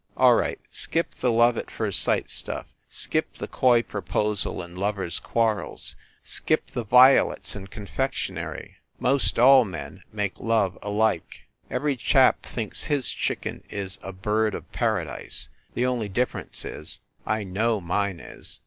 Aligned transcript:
All 0.17 0.33
right. 0.33 0.59
Skip 0.71 1.13
the 1.13 1.31
love 1.31 1.59
at 1.59 1.69
first 1.69 2.01
sight 2.01 2.31
stuff, 2.31 2.65
skip 2.89 3.35
the 3.35 3.47
coy 3.47 3.83
proposal 3.83 4.63
and 4.63 4.75
lovers 4.75 5.19
quarrels, 5.19 5.95
skip 6.23 6.71
the 6.71 6.83
violets 6.83 7.55
and 7.55 7.69
confectionery. 7.69 8.77
Most 8.97 9.37
all 9.37 9.63
men 9.63 10.01
make 10.11 10.39
love 10.39 10.75
alike. 10.81 11.45
Every 11.69 11.95
chap 11.95 12.41
thinks 12.41 12.85
his 12.85 13.11
chicken 13.11 13.63
is 13.69 13.99
a 14.01 14.11
bird 14.11 14.55
of 14.55 14.71
paradise. 14.71 15.49
The 15.75 15.85
only 15.85 16.09
difference 16.09 16.65
is, 16.65 16.99
I 17.27 17.43
know 17.43 17.79
mine 17.79 18.19
is. 18.19 18.59